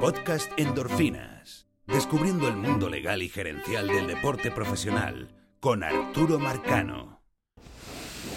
[0.00, 1.66] Podcast Endorfinas.
[1.88, 5.28] Descubriendo el mundo legal y gerencial del deporte profesional
[5.58, 7.20] con Arturo Marcano.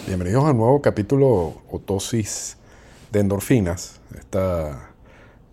[0.07, 2.57] Bienvenidos a un nuevo capítulo o dosis
[3.11, 4.01] de endorfinas.
[4.17, 4.91] Esta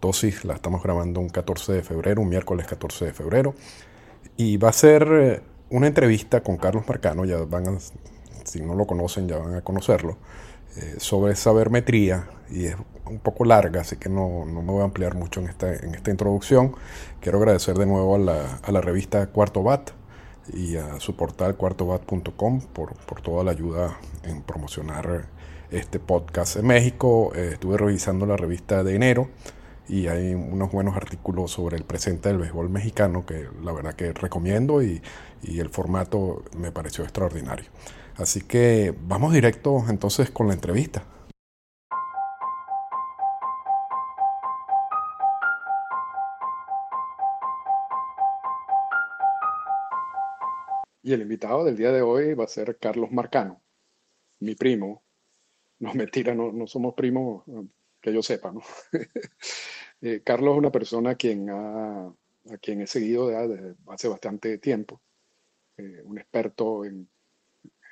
[0.01, 3.55] dosis la estamos grabando un 14 de febrero, un miércoles 14 de febrero.
[4.39, 7.79] Y va a ser eh, una entrevista con Carlos Marcano, ya van a,
[8.45, 10.17] si no lo conocen ya van a conocerlo,
[10.77, 12.77] eh, sobre sabermetría y es
[13.09, 15.95] un poco larga, así que no, no, me voy a ampliar mucho en esta, en
[15.95, 16.75] esta introducción.
[17.21, 19.91] Quiero agradecer de nuevo a la, a la revista Cuarto Bat
[20.53, 25.27] y a su portal cuartobat.com por, por toda la ayuda en promocionar
[25.71, 27.33] este podcast en México.
[27.35, 29.29] Eh, estuve revisando la revista de enero
[29.89, 34.13] y hay unos buenos artículos sobre el presente del béisbol mexicano que la verdad que
[34.13, 35.03] recomiendo y,
[35.43, 37.67] y el formato me pareció extraordinario.
[38.17, 41.05] Así que vamos directo entonces con la entrevista.
[51.09, 53.63] Y el invitado del día de hoy va a ser Carlos Marcano,
[54.41, 55.03] mi primo.
[55.79, 57.45] No, mentira, no, no somos primos
[57.99, 58.61] que yo sepa, ¿no?
[60.03, 64.59] eh, Carlos es una persona a quien, ha, a quien he seguido desde hace bastante
[64.59, 65.01] tiempo,
[65.79, 67.09] eh, un experto en,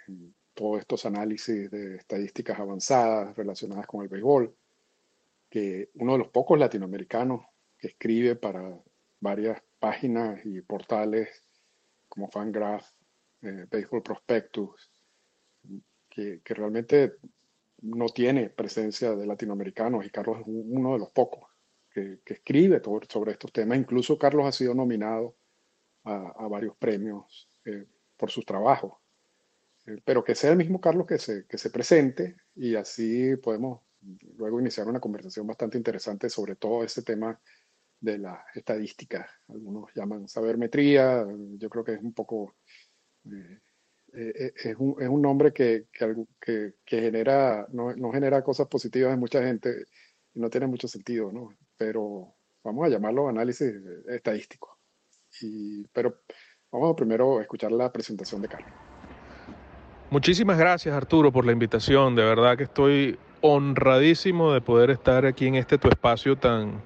[0.08, 4.54] en, todos estos análisis de estadísticas avanzadas relacionadas con el béisbol,
[5.48, 7.46] que uno de los pocos latinoamericanos
[7.78, 8.78] que escribe para
[9.20, 11.46] varias páginas y portales
[12.10, 12.86] como Fangraph,
[13.46, 14.90] eh, Baseball Prospectus,
[16.08, 17.16] que, que realmente
[17.82, 21.44] no tiene presencia de latinoamericanos y Carlos es uno de los pocos
[21.90, 23.78] que, que escribe sobre estos temas.
[23.78, 25.36] Incluso Carlos ha sido nominado
[26.04, 27.86] a, a varios premios eh,
[28.16, 28.94] por sus trabajos.
[29.86, 33.82] Eh, pero que sea el mismo Carlos que se, que se presente y así podemos
[34.36, 37.38] luego iniciar una conversación bastante interesante sobre todo este tema
[38.00, 39.28] de la estadística.
[39.48, 41.26] Algunos llaman sabermetría,
[41.58, 42.56] yo creo que es un poco...
[44.14, 48.66] Eh, eh, es, un, es, un, nombre que, que, que genera, no, no, genera cosas
[48.66, 49.84] positivas en mucha gente
[50.34, 51.50] y no tiene mucho sentido, ¿no?
[51.76, 52.34] Pero
[52.64, 53.72] vamos a llamarlo análisis
[54.08, 54.78] estadístico.
[55.42, 56.22] Y, pero
[56.72, 58.70] vamos a primero escuchar la presentación de Carlos.
[60.10, 65.46] Muchísimas gracias Arturo por la invitación, de verdad que estoy honradísimo de poder estar aquí
[65.46, 66.80] en este tu espacio tan,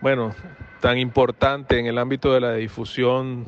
[0.00, 0.34] bueno,
[0.80, 3.46] tan importante en el ámbito de la difusión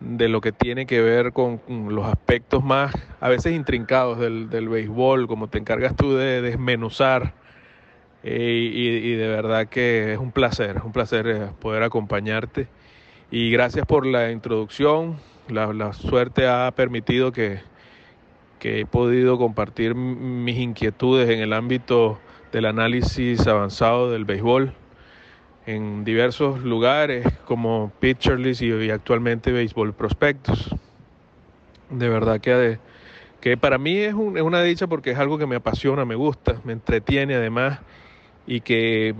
[0.00, 4.68] de lo que tiene que ver con los aspectos más a veces intrincados del, del
[4.68, 7.34] béisbol, como te encargas tú de desmenuzar.
[8.24, 12.68] Eh, y, y, de verdad que es un placer, es un placer eh, poder acompañarte.
[13.30, 15.18] Y gracias por la introducción.
[15.48, 17.60] La, la suerte ha permitido que,
[18.58, 22.18] que he podido compartir mis inquietudes en el ámbito
[22.52, 24.74] del análisis avanzado del béisbol
[25.68, 30.74] en diversos lugares como Pitcherlist y, y, actualmente Béisbol Prospectos.
[31.90, 32.78] De verdad que,
[33.42, 36.58] que para mí es, un, una dicha porque es algo que me apasiona, me gusta,
[36.64, 37.80] me entretiene además
[38.46, 39.14] y que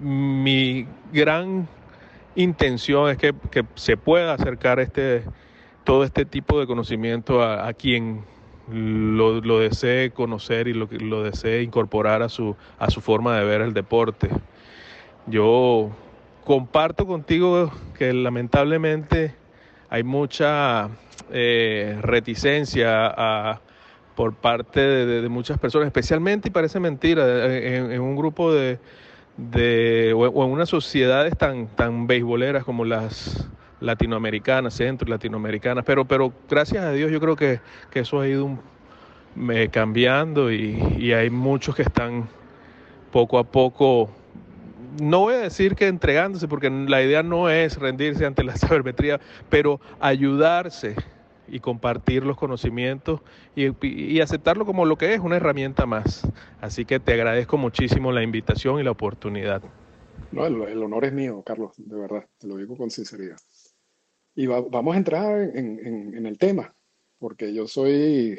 [0.00, 1.68] mi gran
[2.36, 3.34] intención es que,
[3.74, 5.24] se pueda acercar este,
[5.84, 8.24] todo este tipo de conocimiento a, quien
[8.72, 13.44] lo, lo, desee conocer y lo, lo desee incorporar a su, a su forma de
[13.44, 14.30] ver el deporte.
[15.26, 15.90] Yo
[16.44, 19.34] comparto contigo que lamentablemente
[19.88, 20.88] hay mucha
[21.30, 23.60] eh, reticencia
[24.16, 28.78] por parte de, muchas personas, especialmente, y parece mentira, en, en un grupo de,
[29.36, 33.48] de o, en unas sociedades tan, tan beisboleras como las
[33.80, 37.60] latinoamericanas, centro latinoamericanas, pero, pero gracias a Dios yo creo que,
[37.90, 38.60] que eso ha ido un,
[39.50, 42.28] eh, cambiando y, y hay muchos que están
[43.10, 44.10] poco a poco
[45.00, 49.20] no voy a decir que entregándose, porque la idea no es rendirse ante la sabermetría,
[49.48, 50.96] pero ayudarse
[51.48, 53.20] y compartir los conocimientos
[53.54, 56.26] y, aceptarlo como lo que es, una herramienta más.
[56.60, 59.62] Así que te agradezco muchísimo la invitación y la oportunidad.
[60.30, 63.36] No, el, el honor es mío, Carlos, de verdad, te lo digo con sinceridad.
[64.34, 66.74] Y va, vamos a entrar en, en, en, el tema,
[67.18, 68.38] porque yo soy,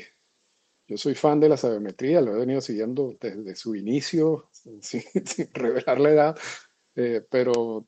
[0.93, 4.49] yo soy fan de la sabermetría, lo he venido siguiendo desde su inicio,
[4.79, 6.37] sin, sin revelar la edad,
[6.95, 7.87] eh, pero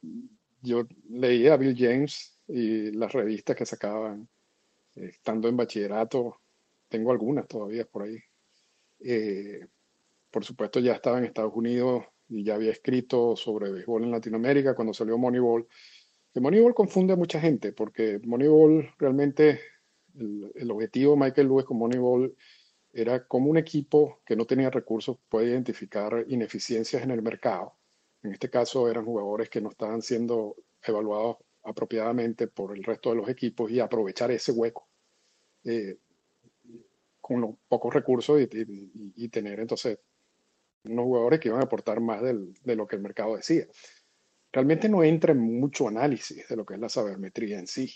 [0.63, 4.27] yo leía a Bill James y las revistas que sacaban
[4.95, 6.41] eh, estando en bachillerato,
[6.89, 8.17] tengo algunas todavía por ahí.
[9.01, 9.67] Eh,
[10.31, 14.73] por supuesto ya estaba en Estados Unidos y ya había escrito sobre béisbol en Latinoamérica
[14.73, 15.67] cuando salió Moneyball.
[16.33, 19.59] Que Moneyball confunde a mucha gente porque Moneyball realmente,
[20.15, 22.35] el, el objetivo de Michael Lewis con Moneyball
[22.95, 27.75] era como un equipo que no tenía recursos puede identificar ineficiencias en el mercado
[28.25, 33.17] en este caso eran jugadores que no estaban siendo evaluados apropiadamente por el resto de
[33.17, 34.87] los equipos y aprovechar ese hueco
[35.63, 35.97] eh,
[37.21, 39.99] con los pocos recursos y, tener entonces
[40.85, 43.67] unos jugadores que iban a aportar más de lo que el mercado decía.
[44.51, 47.91] Realmente no entra en mucho análisis de lo que es la sabermetría en sí,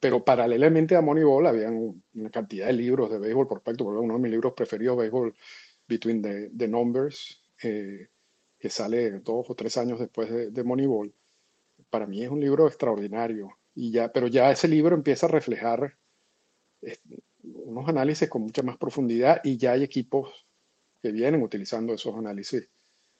[0.00, 4.20] pero paralelamente a Moneyball había una cantidad de libros de béisbol, por ejemplo, uno de
[4.20, 5.34] mis libros preferidos, Béisbol
[5.88, 6.22] Between
[6.56, 8.08] the, Numbers, eh,
[8.58, 11.12] que sale dos o tres años después de, de Moneyball,
[11.90, 13.50] para mí es un libro extraordinario.
[13.74, 15.96] Y ya, pero ya ese libro empieza a reflejar
[17.42, 20.46] unos análisis con mucha más profundidad y ya hay equipos
[21.00, 22.68] que vienen utilizando esos análisis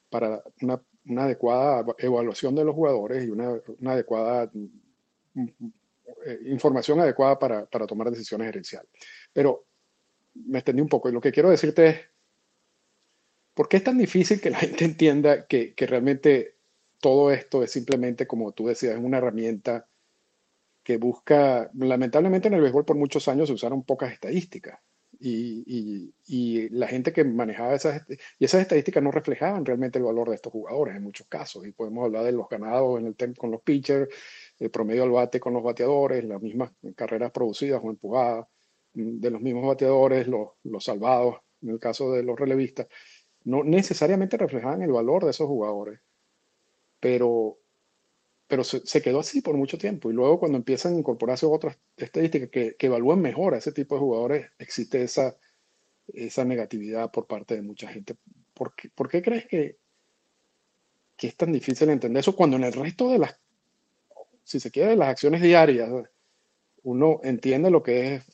[0.09, 0.81] para una,
[1.23, 5.47] adecuada evaluación de los jugadores y una, adecuada mm,
[6.25, 8.91] eh, información adecuada para, tomar decisiones gerenciales.
[9.33, 9.67] Pero
[10.35, 12.01] me extendí un poco y lo que quiero decirte es,
[13.55, 16.57] ¿por qué es tan difícil que la gente entienda que, que realmente
[17.01, 19.89] todo esto es simplemente, como tú decías, una herramienta
[20.83, 24.81] que busca, lamentablemente en el béisbol por muchos años se usaron pocas estadísticas
[25.23, 28.03] y, y, la gente que manejaba esas,
[28.39, 31.67] y esas estadísticas no reflejaban realmente el valor de estos jugadores en muchos casos.
[31.67, 34.09] Y podemos hablar de los ganados en el con los pitchers,
[34.59, 38.47] el promedio al bate con los bateadores, las mismas carreras producidas o empujadas
[38.95, 42.89] mm, de los mismos bateadores, los, los salvados en el caso de los relevistas,
[43.45, 46.01] no necesariamente reflejaban el valor de esos jugadores.
[47.01, 47.59] Pero
[48.53, 50.11] pero se, quedó así por mucho tiempo.
[50.11, 53.95] Y luego cuando empiezan a incorporarse otras estadísticas que, que evalúan mejor a ese tipo
[53.95, 55.35] de jugadores, existe esa,
[56.09, 58.15] esa negatividad por parte de mucha gente.
[58.53, 59.79] ¿Por qué, por qué crees que,
[61.17, 63.41] que es tan difícil entender eso cuando en el resto de las,
[64.45, 65.91] si se quiere, las acciones diarias,
[66.83, 68.25] uno entiende lo que es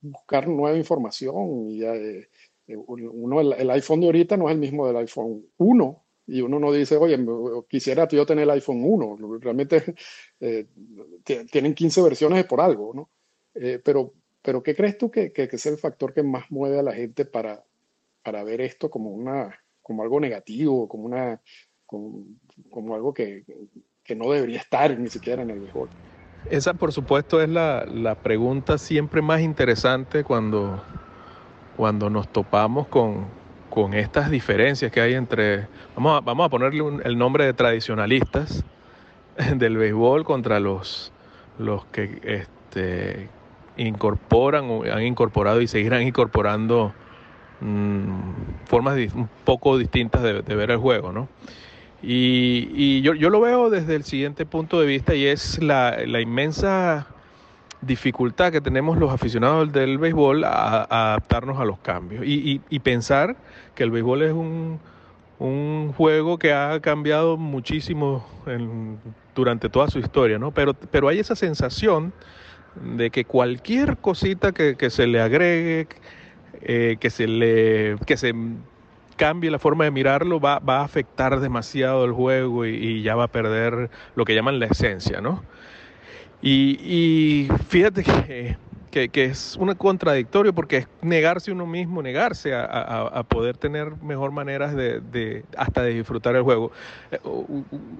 [0.00, 2.28] buscar nueva información y eh,
[2.68, 6.58] uno, el, el, iPhone de ahorita no es el mismo del iPhone 1 y uno
[6.58, 7.18] no dice, oye,
[7.68, 9.94] quisiera yo tener el iPhone 1, realmente
[10.40, 10.66] eh,
[11.50, 13.10] tienen 15 versiones por algo, ¿no?
[13.54, 14.12] Eh, pero,
[14.42, 17.24] pero, ¿qué crees tú que, que, es el factor que más mueve a la gente
[17.24, 17.64] para,
[18.22, 21.40] para ver esto como, una, como algo negativo, como, una,
[21.86, 22.26] como,
[22.70, 23.44] como algo que,
[24.06, 25.88] que, no debería estar ni siquiera en el mejor?
[26.50, 30.82] Esa, por supuesto, es la, la pregunta siempre más interesante cuando,
[31.76, 33.26] cuando nos topamos con,
[33.76, 38.64] con estas diferencias que hay entre, vamos a, vamos a ponerle el nombre de tradicionalistas
[39.56, 41.12] del béisbol contra los,
[41.58, 43.28] los que este,
[43.76, 46.94] incorporan han incorporado y seguirán incorporando
[47.60, 51.28] mm, formas un poco distintas de, ver el juego, ¿no?
[52.02, 56.20] Y, yo, yo, lo veo desde el siguiente punto de vista y es la, la
[56.20, 57.06] inmensa
[57.80, 63.36] dificultad que tenemos los aficionados del béisbol a, adaptarnos a los cambios y, pensar
[63.74, 64.80] que el béisbol es un,
[65.96, 68.26] juego que ha cambiado muchísimo
[69.34, 70.50] durante toda su historia, ¿no?
[70.50, 72.12] Pero, pero hay esa sensación
[72.96, 75.88] de que cualquier cosita que, se le agregue,
[76.62, 78.34] eh, que se le que se
[79.16, 83.14] cambie la forma de mirarlo, va, va a afectar demasiado el juego y, y, ya
[83.16, 85.42] va a perder lo que llaman la esencia, ¿no?
[86.42, 93.56] Y, fíjate que, que, es un contradictorio porque es negarse uno mismo, negarse a, poder
[93.56, 96.70] tener mejor maneras de, hasta de disfrutar el juego.
[97.10, 97.18] Eh,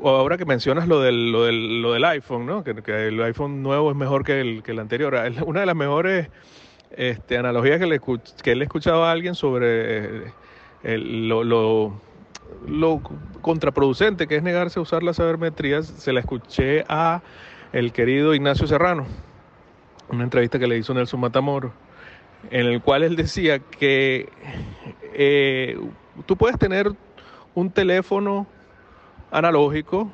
[0.05, 2.63] ahora que mencionas lo del, lo del, lo del iPhone, ¿no?
[2.63, 2.73] Que,
[3.09, 5.15] el iPhone nuevo es mejor que el, que el anterior.
[5.45, 6.29] Una de las mejores
[6.91, 8.01] este, analogías que le,
[8.43, 10.33] que le he escuchado a alguien sobre
[10.83, 12.01] eh, lo, lo,
[13.41, 17.23] contraproducente que es negarse a usar las sabermetrías, se la escuché a
[17.73, 19.07] el querido Ignacio Serrano,
[20.09, 21.73] una entrevista que le hizo Nelson Matamoro,
[22.51, 24.29] en el cual él decía que
[25.15, 25.79] eh,
[26.27, 26.93] tú puedes tener
[27.55, 28.47] un teléfono
[29.31, 30.11] analógico,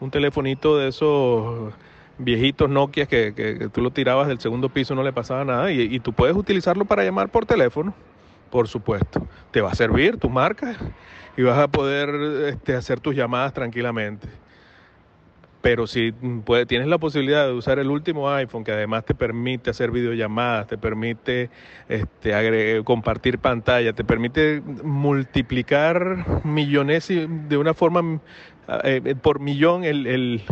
[0.00, 1.72] un telefonito de esos
[2.18, 6.00] viejitos Nokia que, tú lo tirabas del segundo piso no le pasaba nada y, y,
[6.00, 7.94] tú puedes utilizarlo para llamar por teléfono,
[8.50, 9.26] por supuesto.
[9.50, 10.76] Te va a servir tu marca
[11.36, 12.10] y vas a poder
[12.48, 14.28] este, hacer tus llamadas tranquilamente.
[15.62, 16.14] Pero si
[16.68, 20.78] tienes la posibilidad de usar el último iPhone, que además te permite hacer videollamadas, te
[20.78, 21.50] permite
[21.86, 28.20] este, compartir pantalla, te permite multiplicar millones de una forma
[28.84, 30.42] eh, por millón el,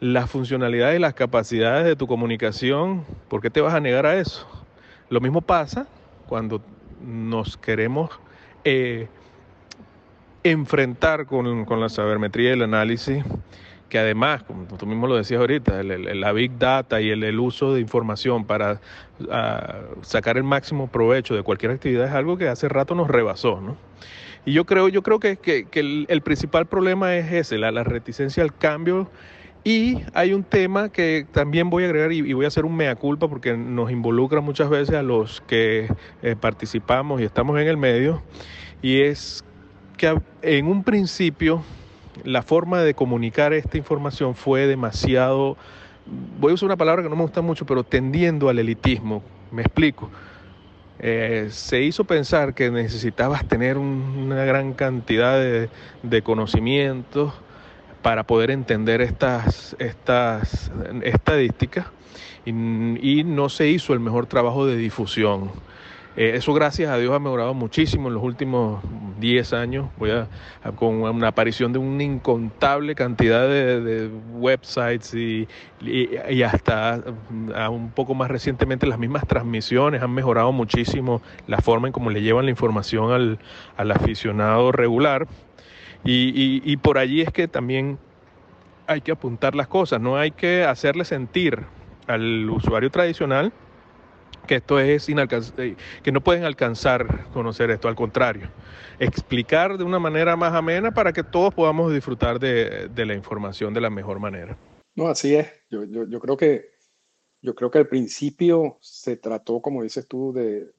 [0.00, 4.16] las funcionalidades y las capacidades de tu comunicación, ¿por qué te vas a negar a
[4.16, 4.46] eso?
[5.10, 5.86] Lo mismo pasa
[6.26, 6.62] cuando
[7.04, 8.10] nos queremos
[8.64, 9.08] eh,
[10.42, 13.24] enfrentar con, con la sabermetría y el análisis
[13.88, 17.80] que además, como tú mismo lo decías ahorita, la Big Data y el, uso de
[17.80, 18.80] información para
[19.30, 23.60] ah, sacar el máximo provecho de cualquier actividad es algo que hace rato nos rebasó,
[23.60, 23.76] ¿no?
[24.44, 25.66] Y yo creo, yo creo que, que,
[26.08, 29.10] el, principal problema es ese, la, reticencia al cambio.
[29.64, 32.94] Y hay un tema que también voy a agregar y, voy a hacer un mea
[32.96, 37.76] culpa porque nos involucra muchas veces a los que eh, participamos y estamos en el
[37.76, 38.22] medio.
[38.80, 39.44] Y es
[39.96, 41.62] que en un principio
[42.24, 45.56] la forma de comunicar esta información fue demasiado,
[46.40, 49.22] voy a usar una palabra que no me gusta mucho, pero tendiendo al elitismo.
[49.50, 50.10] Me explico.
[51.00, 57.32] Eh, se hizo pensar que necesitabas tener una gran cantidad de, conocimientos
[58.08, 60.72] para poder entender estas, estas
[61.02, 61.88] estadísticas
[62.46, 65.50] y, y no se hizo el mejor trabajo de difusión.
[66.16, 68.82] Eh, eso gracias a Dios ha mejorado muchísimo en los últimos
[69.20, 70.26] 10 años, voy a,
[70.74, 75.46] con una aparición de una incontable cantidad de, websites y,
[76.42, 81.92] hasta mm, un poco más recientemente las mismas transmisiones han mejorado muchísimo la forma en
[81.92, 83.38] cómo le llevan la información al,
[83.76, 85.28] al aficionado regular.
[86.10, 87.98] Y, por allí es que también
[88.86, 91.66] hay que apuntar las cosas, no hay que hacerle sentir
[92.06, 93.52] al usuario tradicional
[94.46, 98.48] que esto es eh, que no pueden alcanzar conocer esto, al contrario,
[98.98, 103.82] explicar de una manera más amena para que todos podamos disfrutar de, la información de
[103.82, 104.56] la mejor manera.
[104.94, 105.52] No, así es.
[105.68, 106.70] Yo, yo, creo que
[107.42, 110.72] yo creo que al principio se trató, como dices tú, de,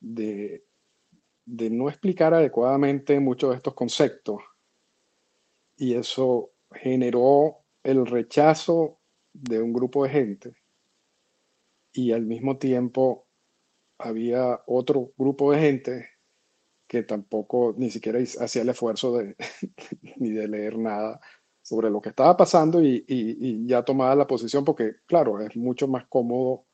[0.00, 0.67] de,
[1.50, 4.42] de no explicar adecuadamente muchos de estos conceptos
[5.78, 8.98] y eso generó el rechazo
[9.32, 10.56] de un grupo de gente
[11.92, 13.26] y al mismo tiempo
[13.96, 16.08] había otro grupo de gente
[16.86, 19.34] que tampoco ni siquiera hacía el esfuerzo de,
[20.16, 21.18] ni de leer nada
[21.62, 26.06] sobre lo que estaba pasando y, ya tomaba la posición porque, claro, es mucho más
[26.08, 26.66] cómodo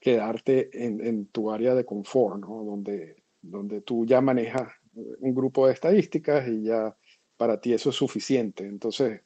[0.00, 2.62] quedarte en, tu área de confort, ¿no?
[2.64, 6.96] donde, donde tú ya manejas un grupo de estadísticas y ya
[7.36, 8.66] para ti eso es suficiente.
[8.66, 9.22] Entonces,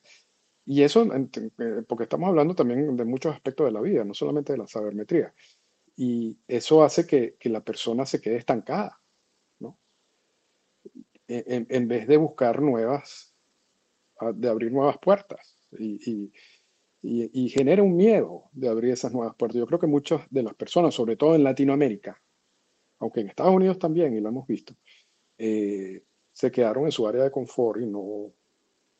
[0.64, 4.52] y eso, eh, porque estamos hablando también de muchos aspectos de la vida, no solamente
[4.52, 5.34] de la sabermetría.
[5.96, 9.00] Y eso hace que, que la persona se quede estancada,
[9.58, 9.78] ¿no?
[11.26, 13.34] En, en, vez de buscar nuevas,
[14.34, 15.56] de abrir nuevas puertas.
[15.78, 16.30] Y,
[17.02, 19.58] y, y, genera un miedo de abrir esas nuevas puertas.
[19.58, 22.21] Yo creo que muchas de las personas, sobre todo en Latinoamérica,
[23.02, 24.74] aunque en Estados Unidos también, y lo hemos visto,
[25.36, 28.32] eh, se quedaron en su área de confort y no,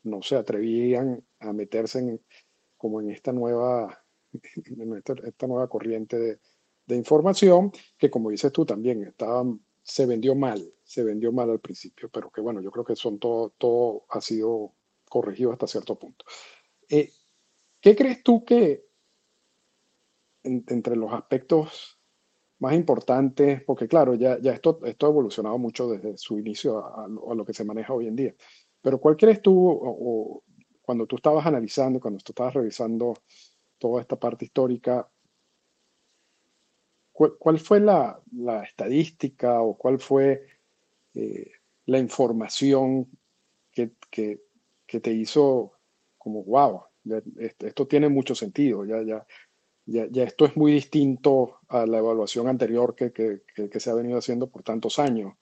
[0.03, 2.21] no se atrevían a meterse en,
[2.75, 4.03] como en esta nueva,
[5.23, 6.39] esta, nueva corriente
[6.85, 9.45] de, información que como dices tú también estaba,
[9.81, 13.19] se vendió mal, se vendió mal al principio, pero que bueno, yo creo que son
[13.19, 14.73] todo, todo ha sido
[15.07, 16.25] corregido hasta cierto punto.
[16.89, 17.09] Eh,
[17.79, 18.85] ¿Qué crees tú que
[20.43, 21.92] entre los aspectos
[22.63, 27.09] más importantes, porque claro, ya, ya esto, esto ha evolucionado mucho desde su inicio a,
[27.09, 28.33] lo que se maneja hoy en día,
[28.81, 30.43] pero ¿cuál crees tú, o,
[30.81, 33.15] cuando tú estabas analizando, cuando tú estabas revisando
[33.77, 35.09] toda esta parte histórica,
[37.11, 38.17] cuál, fue la,
[38.65, 40.47] estadística o cuál fue
[41.13, 41.51] eh,
[41.85, 43.09] la información
[43.73, 43.91] que,
[44.87, 45.73] te hizo
[46.17, 46.83] como, wow,
[47.59, 49.25] esto tiene mucho sentido, ya, ya,
[49.85, 54.47] ya, esto es muy distinto a la evaluación anterior que, que se ha venido haciendo
[54.47, 55.33] por tantos años?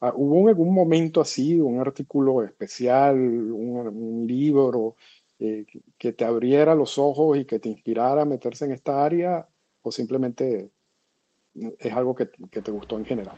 [0.00, 4.96] Ah, ¿Hubo algún momento así, un artículo especial, un, libro
[5.38, 5.64] eh,
[5.96, 9.48] que te abriera los ojos y que te inspirara a meterse en esta área
[9.82, 10.70] o simplemente
[11.54, 13.36] es algo que, te gustó en general?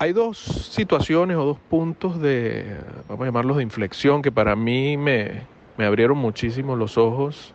[0.00, 2.76] Hay dos situaciones o dos puntos de,
[3.08, 7.54] vamos a llamarlos de inflexión, que para mí me, abrieron muchísimo los ojos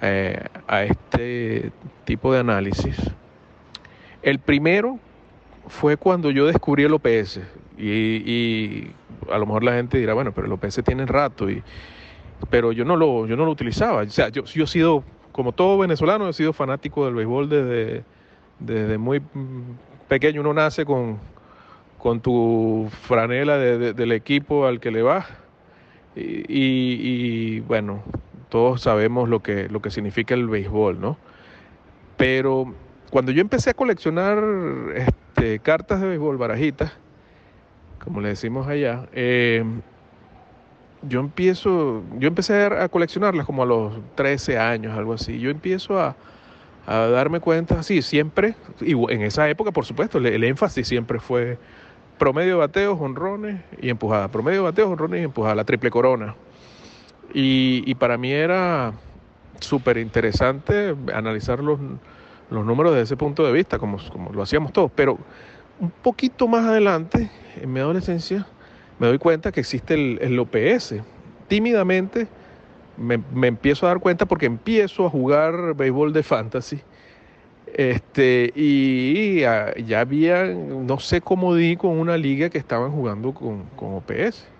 [0.00, 1.70] eh, a este
[2.04, 2.96] tipo de análisis.
[4.22, 4.98] El primero
[5.68, 7.40] fue cuando yo descubrí el OPS.
[7.78, 8.88] Y,
[9.30, 11.50] a lo mejor la gente dirá, bueno, pero el OPS tiene rato.
[11.50, 11.62] Y,
[12.50, 14.02] pero yo no lo, yo no lo utilizaba.
[14.02, 18.04] O sea, yo, yo he sido, como todo venezolano, he sido fanático del béisbol desde,
[18.58, 19.22] desde muy
[20.08, 20.40] pequeño.
[20.40, 21.18] Uno nace con,
[21.98, 25.26] con tu franela del equipo al que le vas.
[26.14, 28.02] Y, y, bueno,
[28.48, 31.16] todos sabemos lo que, lo que significa el béisbol, ¿no?
[32.16, 32.74] Pero
[33.10, 34.42] cuando yo empecé a coleccionar
[34.94, 36.92] este, cartas de béisbol, barajitas,
[38.02, 39.64] como le decimos allá, eh,
[41.02, 45.38] yo empiezo, yo empecé a coleccionarlas como a los 13 años, algo así.
[45.38, 46.16] Yo empiezo a,
[46.86, 51.58] darme cuenta, sí, siempre, y en esa época, por supuesto, el, énfasis siempre fue
[52.16, 54.28] promedio de bateos, honrones y empujada.
[54.28, 56.36] Promedio de bateos, honrones y empujada, la triple corona.
[57.38, 58.94] Y, para mí era
[59.60, 61.78] súper interesante analizar los,
[62.50, 64.90] los números desde ese punto de vista, como, como lo hacíamos todos.
[64.94, 65.18] Pero
[65.78, 68.46] un poquito más adelante en mi adolescencia,
[68.98, 70.94] me doy cuenta que existe el, OPS.
[71.46, 72.26] Tímidamente
[72.96, 76.80] me, empiezo a dar cuenta porque empiezo a jugar béisbol de fantasy.
[77.74, 83.64] Este, y ya, había, no sé cómo di con una liga que estaban jugando con,
[83.76, 84.55] con OPS.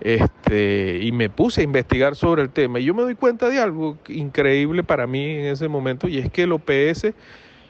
[0.00, 2.78] Este, y me puse a investigar sobre el tema.
[2.78, 6.30] Y yo me doy cuenta de algo increíble para mí en ese momento, y es
[6.30, 7.12] que el OPS,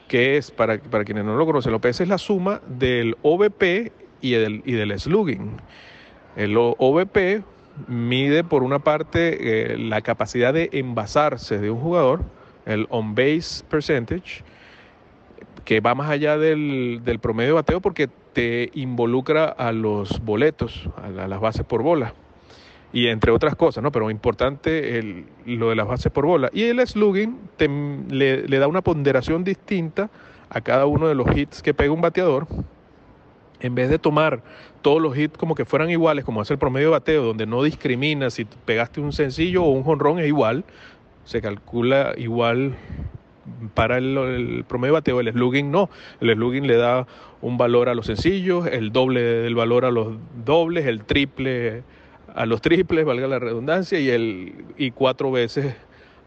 [0.07, 3.91] que es, para, para quienes no lo conocen, el OPS es la suma del OVP
[4.21, 5.57] y del, y del slugging.
[6.35, 7.43] El OVP
[7.87, 12.23] mide por una parte eh, la capacidad de envasarse de un jugador,
[12.65, 14.43] el on-base percentage,
[15.65, 20.89] que va más allá del, del promedio de bateo porque te involucra a los boletos,
[20.97, 22.13] a, las bases por bola.
[22.91, 23.91] Y entre otras cosas, ¿no?
[23.91, 26.49] Pero importante el, lo de las bases por bola.
[26.53, 27.37] Y el slugging
[28.09, 30.09] le, le da una ponderación distinta
[30.49, 32.47] a cada uno de los hits que pega un bateador.
[33.59, 34.41] En vez de tomar
[34.81, 37.61] todos los hits como que fueran iguales, como es el promedio de bateo, donde no
[37.61, 40.63] discrimina si pegaste un sencillo o un jonrón es igual,
[41.25, 42.75] se calcula igual
[43.73, 45.89] para el, promedio bateo, el slugging no.
[46.21, 47.07] El slugging le da
[47.41, 51.83] un valor a los sencillos, el doble del valor a los dobles, el triple
[52.35, 55.75] a los triples, valga la redundancia, y, el, y cuatro veces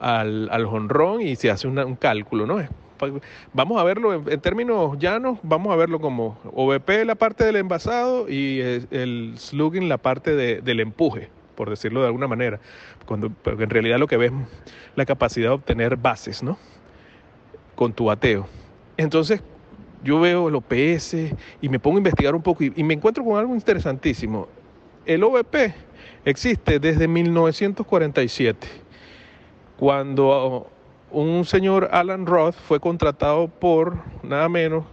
[0.01, 2.59] al, al jonrón y se hace un cálculo, ¿no?
[3.53, 8.29] Vamos a verlo en, términos llanos, vamos a verlo como OVP la parte del envasado
[8.29, 12.61] y el, slugging la parte del empuje, por decirlo de alguna manera,
[13.07, 14.39] cuando en realidad lo que ves es
[14.95, 16.59] la capacidad de obtener bases, ¿no?
[17.75, 18.47] Con tu bateo.
[18.97, 19.43] Entonces
[20.03, 21.15] yo veo el OPS
[21.61, 24.49] y me pongo a investigar un poco y, me encuentro con algo interesantísimo.
[25.07, 25.75] El OVP
[26.25, 28.67] existe desde 1947,
[29.77, 30.69] cuando
[31.11, 34.85] un señor Alan Roth fue contratado por nada menos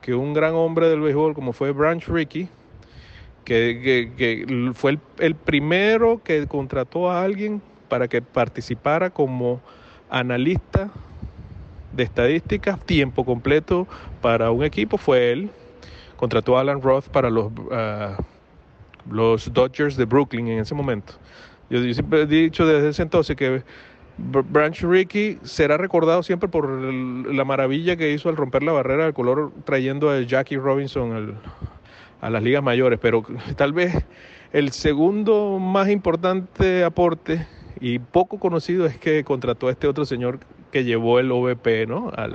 [0.00, 2.48] que un gran hombre del béisbol como fue Branch Rickey,
[3.44, 9.60] que, fue el, el, primero que contrató a alguien para que participara como
[10.08, 10.90] analista
[11.94, 13.86] de estadísticas, tiempo completo
[14.20, 15.50] para un equipo fue él.
[16.16, 18.16] Contrató a Alan Roth para los, ah,
[19.10, 21.14] los Dodgers de Brooklyn en ese momento.
[21.70, 23.62] Yo, siempre he dicho desde ese entonces que
[24.16, 29.14] Branch Rickey será recordado siempre por la maravilla que hizo al romper la barrera del
[29.14, 31.36] color trayendo a Jackie Robinson
[32.20, 33.24] a las ligas mayores, pero
[33.56, 34.04] tal vez
[34.52, 37.44] el segundo más importante aporte
[37.80, 40.38] y poco conocido es que contrató a este otro señor
[40.74, 42.10] que llevó el OVP ¿no?
[42.16, 42.34] Al,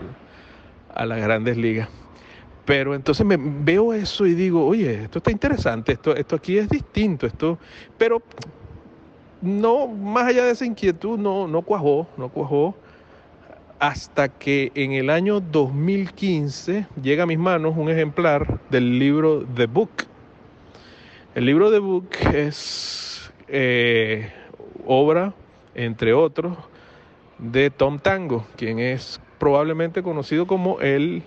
[0.96, 1.90] a las grandes ligas.
[2.64, 6.70] Pero entonces me veo eso y digo, oye, esto está interesante, esto, esto aquí es
[6.70, 7.60] distinto, esto,
[7.98, 8.22] pero
[9.42, 12.74] no, más allá de esa inquietud, no, no cuajó, no cuajó,
[13.78, 19.66] hasta que en el año 2015 llega a mis manos un ejemplar del libro The
[19.66, 19.90] Book.
[21.36, 24.32] El libro The Book es eh,
[24.86, 25.34] obra,
[25.76, 26.56] entre otros,
[27.40, 31.24] de Tom Tango, quien es probablemente conocido como el,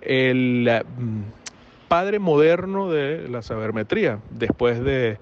[0.00, 0.82] el eh,
[1.88, 5.18] padre moderno de la sabermetría, después de,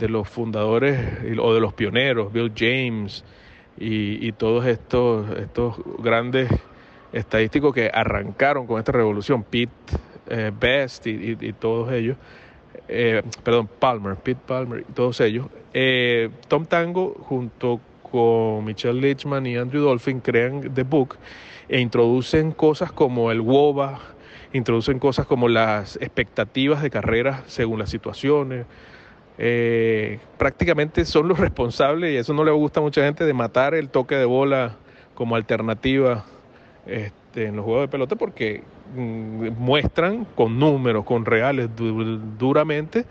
[0.00, 0.98] los fundadores
[1.38, 3.24] o de los pioneros, Bill James
[3.76, 6.50] y, todos estos, estos grandes
[7.12, 9.70] estadísticos que arrancaron con esta revolución, Pete
[10.28, 12.16] eh, Best y, todos ellos,
[12.88, 15.46] eh, perdón, Palmer, Pete Palmer y todos ellos,
[16.48, 17.80] Tom Tango junto
[18.12, 21.16] con Michelle Lichman y Andrew Dolphin crean The Book
[21.68, 23.98] e introducen cosas como el WOBA,
[24.52, 28.66] introducen cosas como las expectativas de carreras según las situaciones.
[29.38, 33.74] Eh, prácticamente son los responsables, y eso no le gusta a mucha gente, de matar
[33.74, 34.76] el toque de bola
[35.14, 36.24] como alternativa
[36.86, 38.62] este, en los juegos de pelota porque
[38.94, 41.70] mm, muestran con números, con reales,
[42.38, 43.06] duramente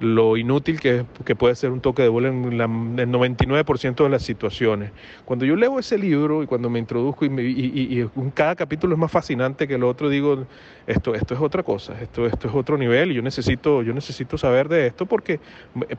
[0.00, 4.22] lo inútil que, que, puede ser un toque de bola en, el 99% de las
[4.22, 4.90] situaciones.
[5.24, 9.10] Cuando yo leo ese libro y cuando me introduzco y, y, cada capítulo es más
[9.10, 10.46] fascinante que el otro, digo,
[10.86, 14.36] esto, esto es otra cosa, esto, esto es otro nivel y yo necesito, yo necesito
[14.36, 15.40] saber de esto porque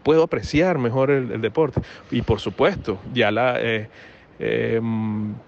[0.03, 1.81] puedo apreciar mejor el, deporte.
[2.11, 3.61] Y por supuesto, ya la...
[3.61, 3.87] Eh,
[4.37, 4.81] eh,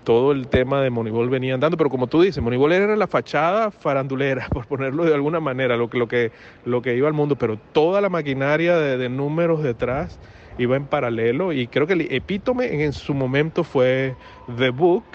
[0.03, 3.69] todo el tema de Moneyball venía andando, pero como tú dices, Moneyball era la fachada
[3.71, 6.31] farandulera, por ponerlo de alguna manera, lo que, lo que,
[6.65, 10.19] lo que iba al mundo, pero toda la maquinaria de, números detrás
[10.57, 14.15] iba en paralelo y creo que el epítome en, su momento fue
[14.57, 15.05] The Book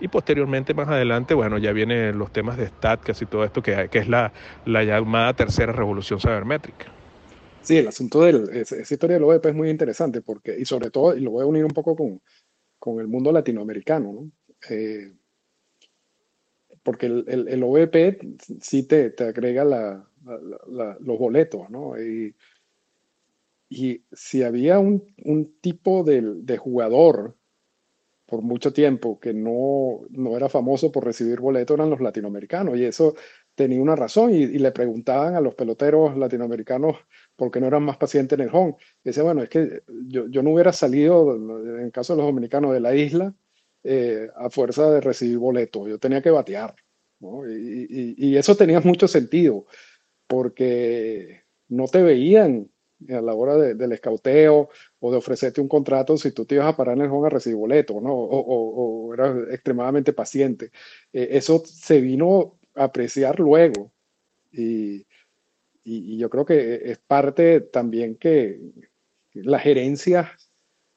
[0.00, 3.88] y posteriormente más adelante, bueno, ya vienen los temas de StatCast y todo esto, que,
[3.90, 4.32] que es la,
[4.66, 6.86] la llamada tercera revolución sabermétrica.
[7.62, 11.16] Sí, el asunto de esa historia del OEP es muy interesante porque, y sobre todo,
[11.16, 12.20] y lo voy a unir un poco con,
[12.84, 14.12] con el mundo latinoamericano.
[14.12, 14.30] ¿no?
[14.68, 15.10] Eh,
[16.82, 20.06] porque el, el, el sí te, te agrega la,
[21.00, 21.98] los boletos, ¿no?
[21.98, 22.34] Y,
[24.12, 27.34] si había un, un tipo de, de, jugador
[28.26, 32.76] por mucho tiempo que no, no era famoso por recibir boletos, eran los latinoamericanos.
[32.76, 33.14] Y eso
[33.54, 34.32] tenía una razón.
[34.32, 36.98] Y le preguntaban a los peloteros latinoamericanos
[37.36, 38.76] por qué no eran más pacientes en el home.
[39.02, 42.26] Y decía, bueno, es que yo, yo no hubiera salido, en el caso de los
[42.26, 43.34] dominicanos, de la isla
[43.82, 45.88] eh, a fuerza de recibir boletos.
[45.88, 46.74] Yo tenía que batear.
[47.20, 47.48] ¿no?
[47.48, 49.66] Y, y, y, eso tenía mucho sentido,
[50.26, 52.70] porque no te veían
[53.08, 54.70] a la hora de, del escauteo
[55.00, 57.30] o de ofrecerte un contrato si tú te ibas a parar en el home a
[57.30, 58.14] recibir boletos, ¿no?
[58.14, 60.70] O, o, o eras extremadamente paciente.
[61.12, 63.92] Eh, eso se vino a apreciar luego.
[64.52, 65.06] Y,
[65.84, 68.60] y, yo creo que es parte también que
[69.34, 70.32] la gerencia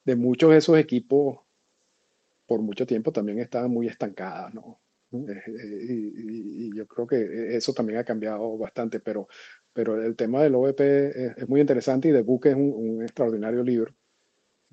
[0.04, 1.40] de muchos de esos equipos
[2.46, 4.80] por mucho tiempo también estaban muy estancadas, ¿no?
[5.10, 9.28] Y, y, yo creo que eso también ha cambiado bastante, pero,
[9.72, 13.02] pero el tema del OVP es, es muy interesante y The Book es un, un
[13.02, 13.94] extraordinario libro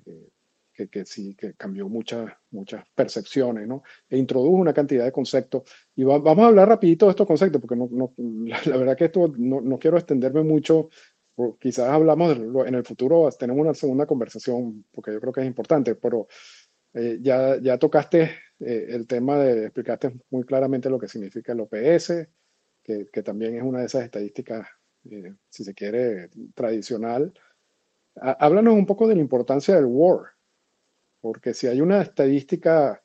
[0.06, 0.28] eh,
[0.76, 3.82] que, que, sí, que cambió muchas, muchas percepciones, ¿no?
[4.08, 5.62] E introdujo una cantidad de conceptos.
[5.94, 8.12] Y va, vamos a hablar rapidito de estos conceptos, porque no, no,
[8.66, 10.90] la, verdad que esto no, no quiero extenderme mucho,
[11.58, 15.94] quizás hablamos en el futuro, tenemos una segunda conversación, porque yo creo que es importante,
[15.94, 16.28] pero
[16.94, 21.60] eh, ya, ya tocaste eh, el tema de, explicaste muy claramente lo que significa el
[21.60, 22.28] OPS,
[22.82, 24.66] que, que también es una de esas estadísticas,
[25.10, 27.32] eh, si se quiere, tradicional.
[28.14, 30.35] Háblanos un poco de la importancia del WAR,
[31.26, 33.02] porque si hay una estadística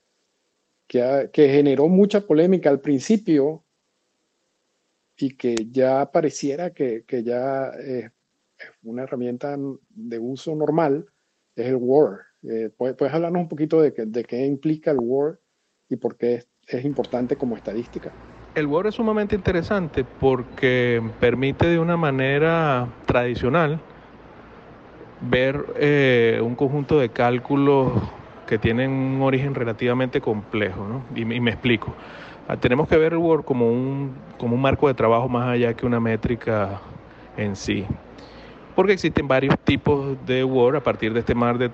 [0.87, 3.63] que, generó mucha polémica al principio
[5.17, 8.11] y que ya pareciera que, ya es
[8.83, 9.57] una herramienta
[9.89, 11.07] de uso normal,
[11.55, 12.19] es el WAR.
[12.43, 15.39] Eh, ¿puedes, ¿puedes, hablarnos un poquito de, que, de, qué implica el WAR
[15.89, 18.11] y por qué es, importante como estadística?
[18.53, 23.81] El WAR es sumamente interesante porque permite de una manera tradicional
[25.21, 27.91] ver eh, un conjunto de cálculos
[28.47, 30.87] que tienen un origen relativamente complejo.
[30.87, 31.03] ¿no?
[31.15, 31.93] Y, y, me explico.
[32.47, 35.73] Ah, tenemos que ver el WAR como un, como un marco de trabajo más allá
[35.73, 36.81] que una métrica
[37.37, 37.85] en sí
[38.75, 41.69] porque existen varios tipos de Word a partir de este, mar de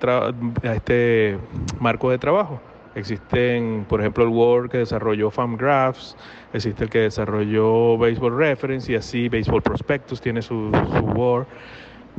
[0.74, 1.38] este
[1.80, 2.60] marco de trabajo.
[2.94, 6.16] Existen, por ejemplo, el Word que desarrolló FAMGraphs,
[6.52, 11.46] existe el que desarrolló Baseball Reference y así Baseball Prospectus tiene su, su Word.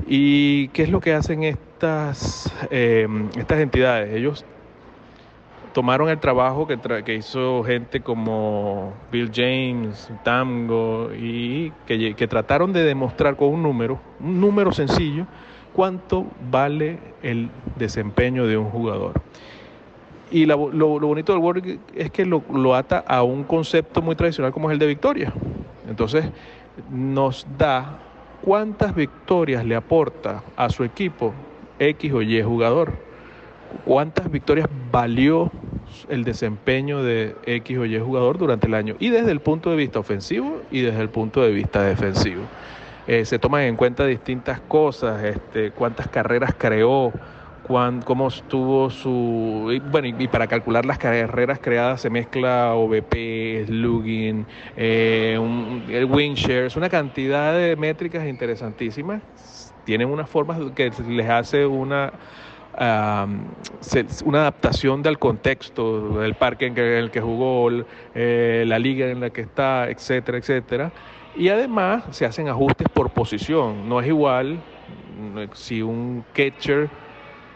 [0.07, 3.07] ¿Y qué es lo que hacen estas, eh,
[3.37, 4.13] estas entidades?
[4.13, 4.45] Ellos
[5.73, 12.73] tomaron el trabajo que, que, hizo gente como Bill James, Tango, y que, que, trataron
[12.73, 15.25] de demostrar con un número, un número sencillo,
[15.73, 19.21] cuánto vale el desempeño de un jugador.
[20.31, 21.63] Y lo, lo, bonito del Word
[21.95, 25.33] es que lo, lo, ata a un concepto muy tradicional como es el de victoria.
[25.87, 26.25] Entonces,
[26.91, 27.99] nos da
[28.41, 31.33] cuántas victorias le aporta a su equipo
[31.79, 33.09] X o Y jugador
[33.85, 35.51] cuántas victorias valió
[36.07, 39.75] el desempeño de X o Y jugador durante el año, y desde el punto de
[39.75, 42.41] vista ofensivo y desde el punto de vista defensivo.
[43.07, 47.11] Eh, se toman en cuenta distintas cosas, este, cuántas carreras creó,
[47.69, 49.79] cuán, cómo estuvo su...
[49.91, 56.75] Bueno, y, para calcular las carreras creadas se mezcla OBP, slugging, eh, un, el shares,
[56.75, 59.21] una cantidad de métricas interesantísimas.
[59.85, 62.11] Tienen unas formas que les hace una
[62.73, 67.69] uh, una adaptación del contexto, del parque en, que, en el que jugó,
[68.15, 70.91] eh, la liga en la que está, etcétera, etcétera.
[71.35, 73.87] Y además se hacen ajustes por posición.
[73.87, 74.59] No es igual
[75.53, 76.89] si un catcher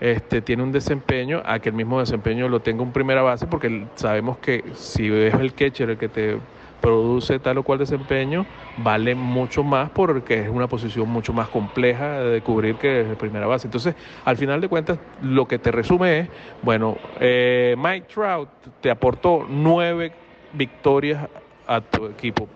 [0.03, 3.87] este, tiene un desempeño a que el mismo desempeño lo tenga un primera base, porque
[3.95, 6.39] sabemos que si es el catcher el que te
[6.81, 12.19] produce tal o cual desempeño, vale mucho más porque es una posición mucho más compleja
[12.19, 13.67] de cubrir que de primera base.
[13.67, 16.29] Entonces, al final de cuentas, lo que te resume es,
[16.63, 18.49] bueno, eh, Mike Trout
[18.81, 20.11] te aportó nueve
[20.51, 21.29] victorias
[21.65, 22.49] a tu equipo,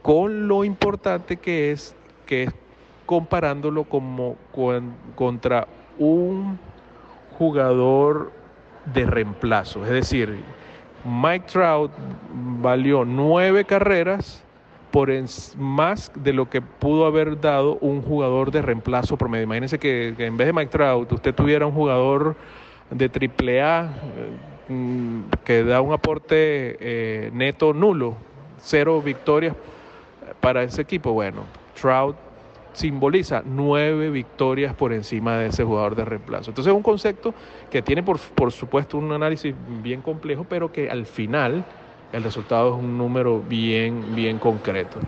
[0.00, 2.54] con lo importante que es que es
[3.04, 5.68] comparándolo como con, contra
[5.98, 6.58] un
[7.38, 8.32] jugador
[8.92, 10.42] de reemplazo, es decir,
[11.04, 11.92] Mike Trout
[12.60, 14.42] valió nueve carreras
[14.90, 15.10] por
[15.56, 19.44] más de lo que pudo haber dado un jugador de reemplazo promedio.
[19.44, 22.34] Imagínense que, en vez de Mike Trout usted tuviera un jugador
[22.90, 28.16] de triple A eh, que da un aporte eh, neto nulo,
[28.58, 29.54] cero victorias
[30.40, 31.12] para ese equipo.
[31.12, 31.42] Bueno,
[31.80, 32.16] Trout
[32.76, 36.50] simboliza nueve victorias por encima de ese jugador de reemplazo.
[36.50, 37.34] Entonces es un concepto
[37.70, 41.64] que tiene por, por supuesto un análisis bien complejo, pero que al final
[42.12, 45.00] el resultado es un número bien, bien concreto.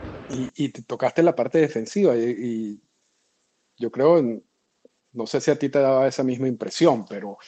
[0.57, 2.81] Y, te tocaste la parte defensiva y,
[3.77, 4.21] yo creo,
[5.13, 7.39] no sé si a ti te daba esa misma impresión, pero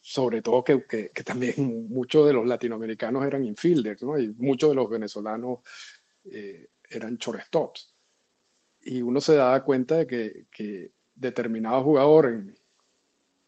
[0.00, 4.18] sobre todo que, que, también muchos de los latinoamericanos eran infielders, ¿no?
[4.18, 5.58] Y muchos de los venezolanos
[6.24, 7.97] eh, eran shortstops.
[8.82, 12.58] Y uno se daba cuenta de que, que determinado jugador en,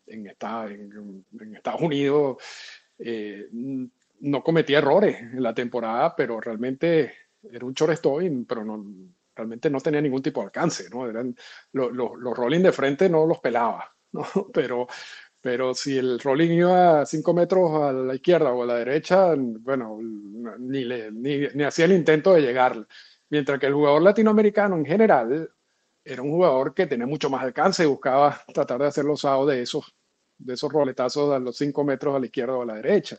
[0.07, 2.37] en, en, Estados Unidos
[2.99, 7.12] eh, no cometía errores en la temporada, pero realmente
[7.43, 8.85] era un shortstop, pero no,
[9.35, 11.09] realmente no tenía ningún tipo de alcance, ¿no?
[11.09, 11.35] Eran,
[11.73, 14.27] los rolling de frente no los pelaba, ¿no?
[14.53, 14.87] Pero,
[15.40, 19.35] pero si el rolling iba a 5 metros a la izquierda o a la derecha,
[19.37, 19.99] bueno,
[20.59, 22.87] ni, le, ni, ni hacía el intento de llegar.
[23.31, 25.51] Mientras que el jugador latinoamericano en general
[26.05, 29.49] era un jugador que tenía mucho más alcance y buscaba tratar de hacer los usados
[29.49, 29.95] de esos,
[30.37, 33.19] de esos roletazos a los 5 metros a la izquierda o a la derecha.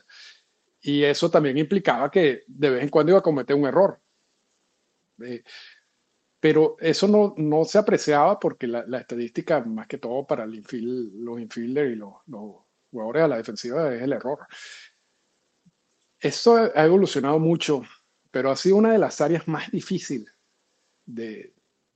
[0.81, 3.99] Y eso también implicaba que de vez en cuando iba a cometer un error.
[5.23, 5.43] Eh,
[6.39, 10.63] pero eso no, no, se apreciaba porque la, estadística, más que todo para el
[11.13, 12.13] los infielders y los,
[12.89, 14.39] jugadores a la defensiva, es el error.
[16.19, 17.83] Esto ha evolucionado mucho,
[18.31, 20.33] pero ha sido una de las áreas más difíciles
[21.05, 21.53] de,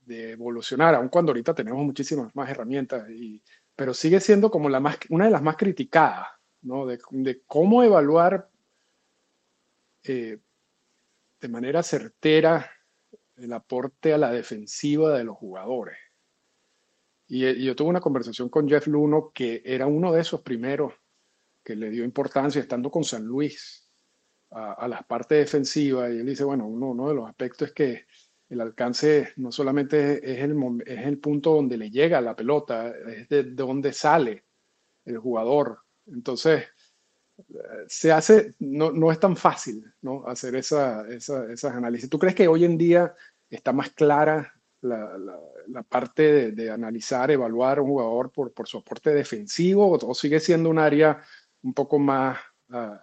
[0.08, 3.42] evolucionar, aun cuando ahorita tenemos muchísimas más herramientas, y,
[3.74, 6.28] pero sigue siendo como una de las más criticadas,
[6.62, 6.86] ¿no?
[6.86, 8.48] de, cómo evaluar
[10.04, 10.38] eh,
[11.40, 12.70] de manera certera
[13.36, 15.98] el aporte a la defensiva de los jugadores.
[17.26, 20.92] Y, yo tuve una conversación con Jeff Luno, que era uno de esos primeros
[21.64, 23.85] que le dio importancia estando con San Luis
[24.50, 26.08] a, a la parte defensiva.
[26.10, 28.06] Y él dice, bueno, uno, uno, de los aspectos es que
[28.48, 30.56] el alcance no solamente es el,
[30.86, 34.44] es el punto donde le llega la pelota, es de, de donde sale
[35.04, 35.80] el jugador.
[36.06, 36.64] Entonces,
[37.88, 40.26] se hace, no, no, es tan fácil ¿no?
[40.26, 42.08] hacer esa, esa, esas análisis.
[42.08, 43.14] ¿Tú crees que hoy en día
[43.50, 45.16] está más clara la,
[45.68, 50.40] la, parte de, analizar, evaluar a un jugador por, por su aporte defensivo o, sigue
[50.40, 51.22] siendo un área
[51.62, 52.38] un poco más,
[52.70, 52.96] uh,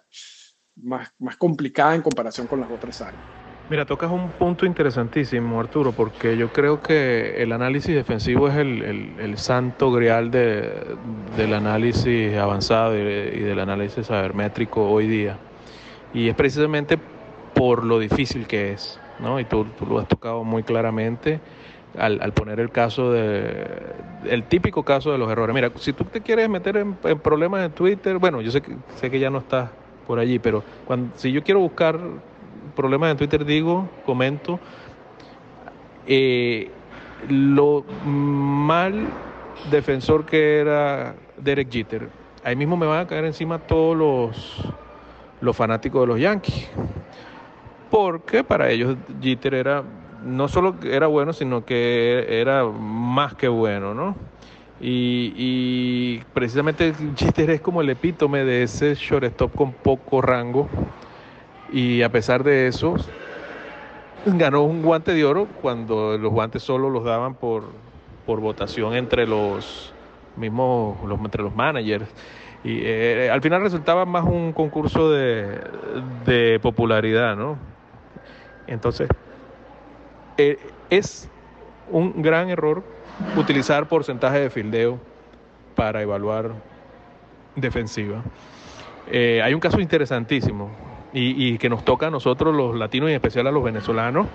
[0.76, 3.22] más, más complicada en comparación con las otras áreas?
[3.70, 9.38] Mira, tocas un punto interesantísimo, Arturo, porque yo creo que el análisis defensivo es el,
[9.38, 10.96] santo grial de,
[11.38, 15.38] del análisis avanzado y, del análisis sabermétrico hoy día.
[16.12, 16.98] Y es precisamente
[17.54, 19.40] por lo difícil que es, ¿no?
[19.40, 21.40] Y tú, tú lo has tocado muy claramente
[21.96, 23.66] al, al, poner el caso de,
[24.26, 25.54] el típico caso de los errores.
[25.54, 28.76] Mira, si tú te quieres meter en, en problemas de Twitter, bueno, yo sé que,
[28.96, 29.70] sé que ya no estás
[30.06, 31.98] por allí, pero cuando, si yo quiero buscar
[32.74, 34.58] problemas en Twitter digo, comento,
[36.06, 36.70] eh,
[37.28, 39.06] lo mal
[39.70, 42.08] defensor que era Derek Jeter.
[42.42, 44.64] Ahí mismo me van a caer encima todos los,
[45.40, 46.68] los fanáticos de los Yankees.
[47.90, 49.84] Porque para ellos Jeter era
[50.24, 54.16] no solo era bueno, sino que era más que bueno, ¿no?
[54.86, 60.68] Y, y precisamente Jeter es como el epítome de ese shortstop con poco rango
[61.72, 62.94] y a pesar de eso
[64.26, 67.64] ganó un guante de oro cuando los guantes solo los daban por,
[68.26, 69.94] por votación entre los
[70.36, 72.06] mismos, los, entre los managers.
[72.62, 75.62] Y eh, al final resultaba más un concurso de,
[76.26, 77.56] de popularidad, ¿no?
[78.66, 79.08] Entonces,
[80.36, 80.58] eh,
[80.90, 81.30] es
[81.90, 82.84] un gran error
[83.36, 84.98] utilizar porcentaje de fildeo
[85.74, 86.52] para evaluar
[87.56, 88.22] defensiva.
[89.10, 90.70] Eh, hay un caso interesantísimo
[91.12, 94.26] y, que nos toca a nosotros los latinos y en especial a los venezolanos,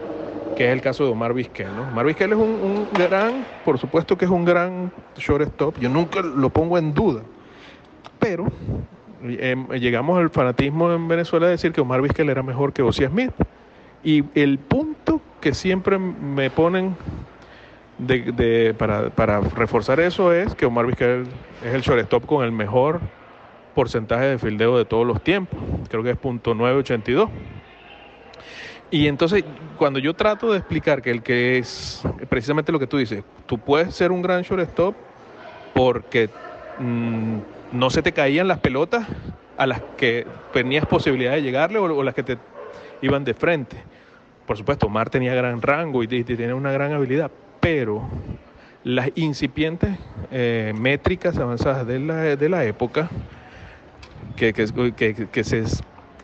[0.55, 1.67] que es el caso de Omar Vizquel.
[1.91, 6.49] Omar Vizquel es un, gran, por supuesto que es un gran shortstop, yo nunca lo
[6.49, 7.21] pongo en duda,
[8.17, 8.45] pero
[9.23, 13.05] em, llegamos al fanatismo en Venezuela de decir que Omar Vizquel era mejor que Ozzy
[13.05, 13.33] Smith.
[14.01, 16.95] Y el punto que siempre me ponen
[17.99, 21.27] de, para, para, reforzar eso es que Omar Vizquel
[21.63, 23.01] es el shortstop con el mejor
[23.75, 25.59] porcentaje de fildeo de todos los tiempos,
[25.89, 27.29] creo que es punto .982.
[28.91, 29.43] Y entonces,
[29.77, 33.59] cuando yo trato de explicar que el que es precisamente lo que tú dices, tú
[33.59, 34.95] puedes ser un gran shortstop
[35.73, 36.29] porque
[36.79, 37.37] mm,
[37.71, 39.05] no se te caían las pelotas
[39.57, 42.37] a las que tenías posibilidad de llegarle o, las que te
[43.01, 43.77] iban de frente.
[44.47, 47.29] Por supuesto, Omar tenía gran rango y, tiene una gran habilidad,
[47.59, 48.07] pero
[48.83, 49.97] las incipientes
[50.31, 53.09] eh, métricas avanzadas de la, de la época
[54.35, 55.63] que, que, que, se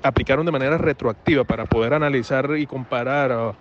[0.01, 3.53] aplicaron de manera retroactiva para poder analizar y comparar ah,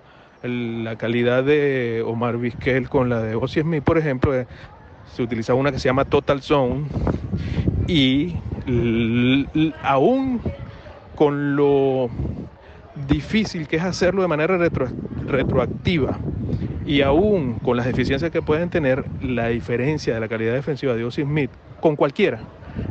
[0.42, 4.46] la calidad de Omar Vizquel con la de Ozzy Smith, por ejemplo, eh,
[5.12, 6.84] se utiliza una que se llama Total Zone
[7.88, 8.36] y
[9.82, 10.40] aún
[11.14, 12.10] con lo
[13.08, 14.58] difícil que es hacerlo de manera
[15.26, 16.18] retroactiva
[16.86, 21.04] y aún con las deficiencias que pueden tener, la diferencia de la calidad defensiva de
[21.04, 22.40] Ozzy Smith con cualquiera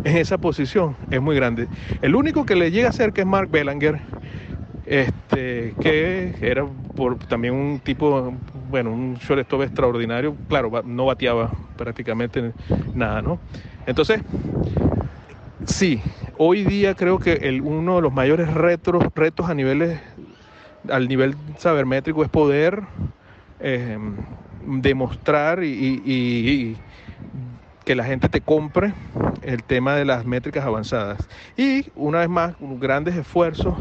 [0.03, 1.67] en esa posición es muy grande.
[2.01, 4.01] El único que le llega a ser que es Mark Belanger,
[4.85, 6.67] este, que era
[7.29, 8.33] también un tipo,
[8.69, 12.51] bueno, un shortstop extraordinario, claro, no bateaba prácticamente
[12.93, 13.39] nada, ¿no?
[13.85, 14.21] Entonces,
[15.65, 16.01] sí,
[16.37, 19.99] hoy día creo que uno de los mayores retos, retos a niveles,
[20.89, 22.83] al nivel sabermétrico es poder
[23.59, 23.97] eh,
[24.65, 26.77] demostrar y,
[27.85, 28.93] que la gente te compre
[29.41, 31.27] el tema de las métricas avanzadas.
[31.57, 33.75] Y una vez más, grandes esfuerzos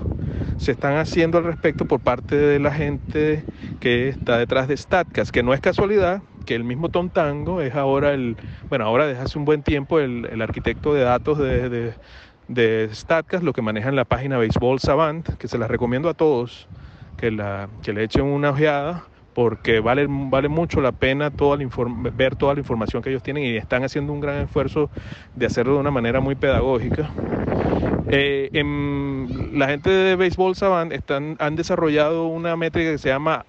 [0.57, 3.45] se están haciendo al respecto por parte de la gente
[3.79, 7.75] que está detrás de StatCast, que no es casualidad que el mismo Tom Tango es
[7.75, 8.37] ahora el,
[8.69, 11.95] bueno, ahora desde hace un buen tiempo el, arquitecto de datos de,
[12.49, 16.15] de, StatCast, lo que maneja en la página Baseball Savant, que se la recomiendo a
[16.15, 16.69] todos
[17.17, 21.69] que, la, que le echen una ojeada porque vale, vale mucho la pena toda la
[22.15, 24.91] ver toda la información que ellos tienen y están haciendo un gran esfuerzo
[25.35, 27.11] de hacerlo de una manera muy pedagógica.
[28.09, 28.51] Eh,
[29.53, 33.47] la gente de Baseball Savant están, han desarrollado una métrica que se llama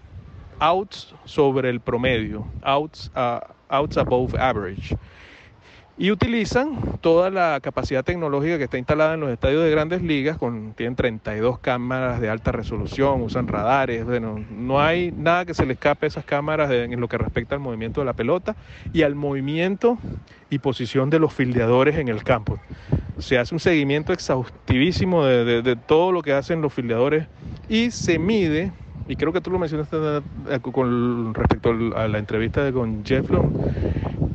[0.63, 3.11] outs sobre el promedio, outs,
[3.69, 4.95] outs above average
[5.95, 10.37] y utilizan toda la capacidad tecnológica que está instalada en los estadios de grandes ligas,
[10.37, 15.67] con, tienen 32 cámaras de alta resolución, usan radares, bueno, no hay nada que se
[15.67, 18.55] le escape a esas cámaras en lo que respecta al movimiento de la pelota
[18.91, 19.99] y al movimiento
[20.49, 22.59] y posición de los fildeadores en el campo.
[23.19, 27.27] Se hace un seguimiento exhaustivísimo de, todo lo que hacen los fildeadores
[27.69, 28.71] y se mide
[29.07, 29.97] y creo que tú lo mencionaste
[30.49, 33.51] eh, con respecto a la entrevista con Jeff Long,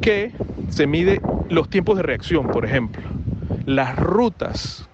[0.00, 0.33] que
[0.70, 3.02] se mide los tiempos de reacción, por ejemplo,
[3.66, 4.88] las rutas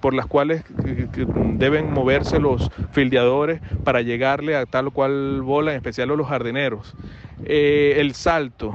[0.00, 0.64] por las cuales
[1.54, 6.28] deben moverse los fildeadores para llegarle a tal o cual bola, en especial a los
[6.28, 6.94] jardineros,
[7.44, 8.74] eh, el salto,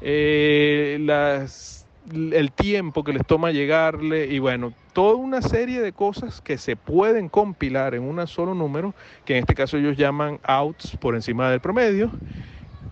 [0.00, 0.98] eh,
[2.14, 6.76] el tiempo que les toma llegarle y bueno, toda una serie de cosas que se
[6.76, 8.94] pueden compilar en un solo número,
[9.26, 12.10] que en este caso ellos llaman outs por encima del promedio,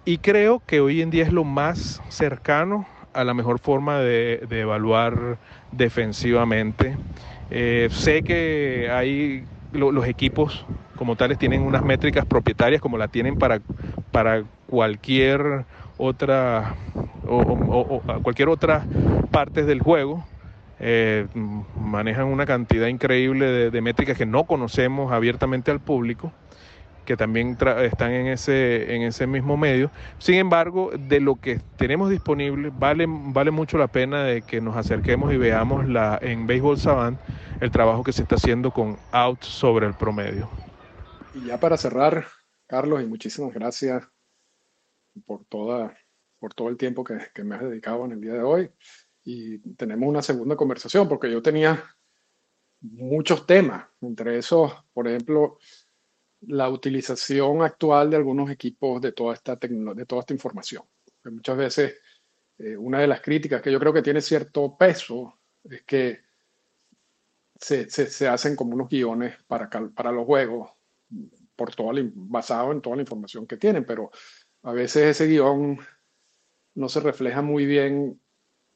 [0.05, 4.47] y creo que hoy en día es lo más cercano a la mejor forma de,
[4.51, 5.39] evaluar
[5.71, 6.97] defensivamente.
[7.51, 13.37] Eh, sé que hay los equipos como tales tienen unas métricas propietarias como la tienen
[13.37, 13.61] para,
[14.13, 15.65] para cualquier
[15.99, 16.77] otra
[17.27, 18.85] o, cualquier otra
[19.31, 20.25] parte del juego.
[20.85, 21.29] Eh,
[21.77, 26.33] manejan una cantidad increíble de métricas que no conocemos abiertamente al público
[27.05, 29.91] que también están en ese, en ese mismo medio.
[30.19, 34.77] Sin embargo, de lo que tenemos disponible, vale, vale mucho la pena de que nos
[34.77, 37.19] acerquemos y veamos la, en Baseball Savant
[37.61, 40.49] el trabajo que se está haciendo con outs sobre el promedio.
[41.35, 42.27] Y ya para cerrar,
[42.67, 44.07] Carlos, y muchísimas gracias
[45.27, 45.97] por, toda,
[46.39, 48.71] por todo el tiempo que me has dedicado en el día de hoy.
[49.25, 51.83] Y tenemos una segunda conversación, porque yo tenía
[52.81, 55.59] muchos temas, entre esos, por ejemplo,
[56.43, 60.83] la utilización actual de algunos equipos de toda esta, de toda esta información.
[61.25, 61.95] muchas veces
[62.59, 66.21] eh, una de las críticas que yo creo que tiene cierto peso es que
[67.57, 70.71] se, se, hacen como unos guiones para, para los juegos
[71.55, 74.11] por toda basado en toda la información que tienen, pero
[74.63, 75.79] a veces ese guion
[76.75, 78.21] no se refleja muy bien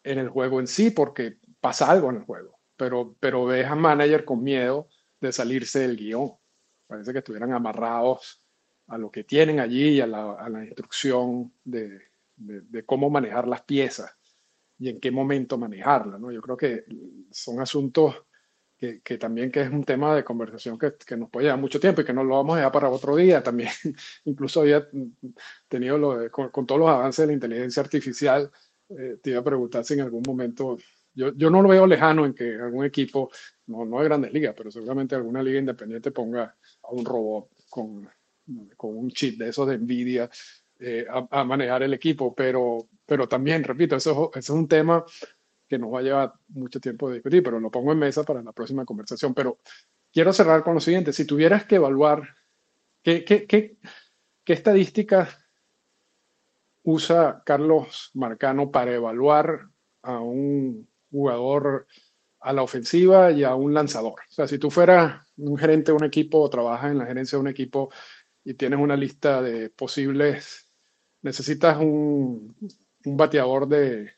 [0.06, 3.74] en el juego en sí porque pasa algo en el juego, pero, pero ves a
[3.74, 4.88] manager con miedo
[5.20, 6.32] de salirse del guion.
[6.86, 8.42] Parece que estuvieran amarrados
[8.86, 12.00] a lo que tienen allí y a la, instrucción de,
[12.84, 14.14] cómo manejar las piezas
[14.78, 16.20] y en qué momento manejarlas.
[16.20, 16.30] ¿no?
[16.30, 16.84] Yo creo que
[17.32, 18.14] son asuntos
[18.78, 22.04] que, también que es un tema de conversación que, nos puede llevar mucho tiempo y
[22.04, 23.42] que no lo vamos a dejar para otro día.
[23.42, 23.70] También
[24.24, 24.86] incluso había
[25.68, 28.50] tenido lo con, todos los avances de la inteligencia artificial,
[28.90, 30.78] eh, te iba a preguntar si en algún momento
[31.14, 33.30] yo, yo, no lo veo lejano en que algún equipo,
[33.66, 38.08] no, no de grandes ligas, pero seguramente alguna liga independiente ponga a un robot con,
[38.76, 40.28] con un chip de esos de Nvidia
[40.78, 45.04] eh, a, manejar el equipo, pero, pero también, repito, eso, eso, es un tema
[45.66, 48.42] que nos va a llevar mucho tiempo de discutir, pero lo pongo en mesa para
[48.42, 49.32] la próxima conversación.
[49.32, 49.58] Pero
[50.12, 52.36] quiero cerrar con lo siguiente, si tuvieras que evaluar
[53.02, 53.78] qué, qué, qué,
[54.44, 55.45] qué estadísticas
[56.86, 59.68] usa Carlos Marcano para evaluar
[60.02, 61.88] a un jugador
[62.38, 64.20] a la ofensiva y a un lanzador.
[64.30, 67.36] O sea, si tú fueras un gerente de un equipo o trabajas en la gerencia
[67.36, 67.90] de un equipo
[68.44, 70.68] y tienes una lista de posibles,
[71.22, 72.54] necesitas un,
[73.04, 74.12] bateador de,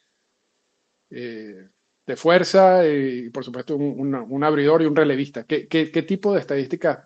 [1.09, 1.71] eh,
[2.07, 5.45] de fuerza y, por supuesto, un, abridor y un relevista.
[5.45, 6.99] ¿Qué, tipo de estadísticas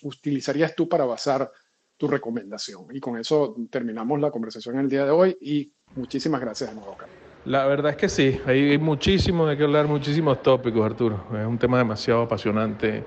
[0.00, 1.52] utilizarías tú para basar
[1.96, 2.86] tu recomendación?
[2.92, 6.96] Y con eso terminamos la conversación el día de hoy y muchísimas gracias de nuevo,
[6.96, 7.16] Carlos.
[7.46, 11.24] La verdad es que sí, hay muchísimo de qué hablar, muchísimos tópicos, Arturo.
[11.40, 13.04] Es un tema demasiado apasionante.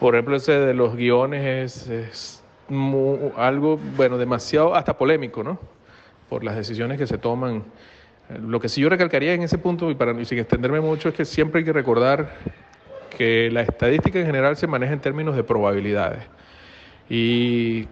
[0.00, 2.42] Por ejemplo, ese de los guiones es,
[3.36, 5.60] algo, bueno, demasiado hasta polémico, ¿no?
[6.28, 7.62] Por las decisiones que se toman.
[8.40, 11.24] Lo que sí yo recalcaría en ese punto, y para sin extenderme mucho, es que
[11.24, 12.34] siempre hay que recordar
[13.16, 16.24] que la estadística en general se maneja en términos de probabilidades.
[17.08, 17.86] Y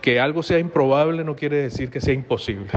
[0.00, 2.70] que algo sea improbable no quiere decir que sea imposible.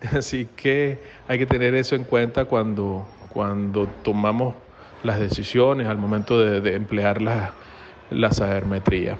[0.12, 4.54] Así que hay que tener eso en cuenta cuando, cuando tomamos
[5.02, 7.52] las decisiones al momento de, emplear la,
[8.10, 9.18] la sabermetría.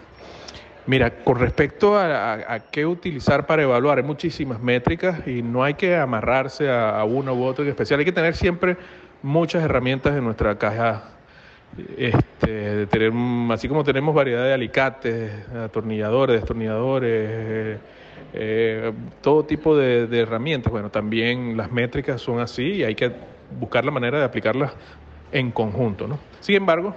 [0.89, 5.95] Mira, con respecto a, qué utilizar para evaluar, hay muchísimas métricas y no hay que
[5.95, 7.99] amarrarse a, una u otra en especial.
[8.01, 8.79] Hay que tener siempre
[9.23, 11.11] muchas herramientas en nuestra caja.
[11.97, 13.13] Este, tener,
[13.53, 17.79] así como tenemos variedad de alicates, atornilladores, destornilladores,
[18.33, 20.73] eh, todo tipo de, herramientas.
[20.73, 23.13] Bueno, también las métricas son así y hay que
[23.59, 24.73] buscar la manera de aplicarlas
[25.31, 26.09] en conjunto.
[26.09, 26.19] ¿no?
[26.41, 26.95] Sin embargo,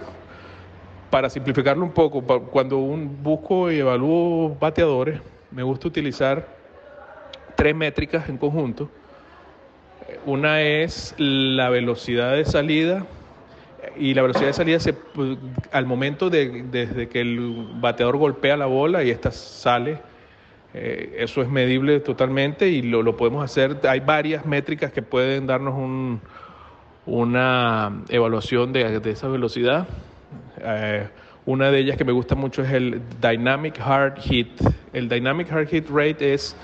[1.10, 6.48] para simplificarlo un poco, cuando un busco y evalúo bateadores, me gusta utilizar
[7.56, 8.90] tres métricas en conjunto.
[10.26, 13.06] Una es la velocidad de salida
[13.98, 15.38] y la velocidad de salida se, pues,
[15.72, 20.00] al momento de, desde que el bateador golpea la bola y esta sale
[20.74, 23.78] eh, eso es medible totalmente y lo, lo, podemos hacer.
[23.88, 26.22] Hay varias métricas que pueden darnos un,
[27.06, 29.88] una evaluación de, de esa velocidad.
[30.60, 31.08] Eh,
[31.46, 34.62] una de ellas que me gusta mucho es el Dynamic Hard Hit.
[34.94, 36.56] El Dynamic Hard Hit Rate es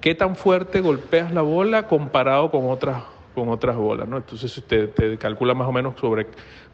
[0.00, 3.02] qué tan fuerte golpeas la bola comparado con otras,
[3.38, 4.08] con otras bolas.
[4.08, 4.16] ¿no?
[4.16, 6.26] Entonces usted te calcula más o menos sobre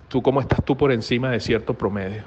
[0.08, 2.22] tú cómo estás tú por encima de cierto promedio.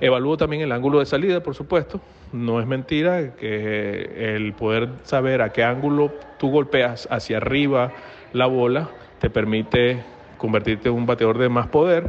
[0.00, 2.00] Evalúo también el ángulo de salida, por supuesto.
[2.32, 7.92] No es mentira que el poder saber a qué ángulo tú golpeas hacia arriba
[8.32, 8.88] la bola
[9.18, 10.02] te permite
[10.38, 12.06] convertirte en un bateador de más poder,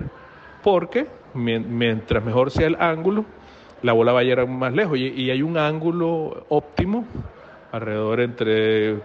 [0.63, 3.25] porque mientras mejor sea el ángulo,
[3.82, 4.97] la bola va a llegar más lejos.
[4.97, 7.05] Y hay un ángulo óptimo,
[7.71, 8.99] alrededor entre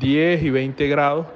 [0.00, 1.26] 10 y 20 grados.